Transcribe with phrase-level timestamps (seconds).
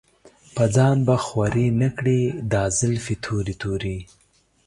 [0.55, 3.97] پۀ ځان به خوَرې نۀ کړې دا زلفې تورې تورې